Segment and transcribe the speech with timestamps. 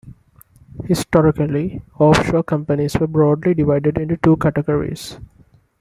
[0.85, 5.19] Historically, offshore companies were broadly divided into two categories.